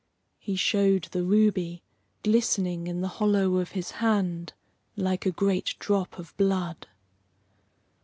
He 0.39 0.55
showed 0.55 1.09
the 1.11 1.21
ruby, 1.23 1.83
glistening 2.23 2.87
in 2.87 3.01
the 3.01 3.07
hollow 3.19 3.57
of 3.57 3.73
his 3.73 3.91
hand 3.91 4.53
like 4.95 5.27
a 5.27 5.31
great 5.31 5.75
drop 5.77 6.17
of 6.17 6.35
blood. 6.37 6.87